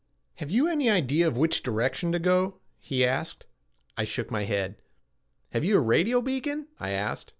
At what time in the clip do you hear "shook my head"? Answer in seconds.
4.03-4.81